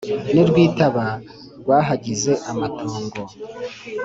n'i 0.33 0.43
rwitaba 0.49 1.05
rwahagize 1.61 2.31
amatongo. 2.51 3.21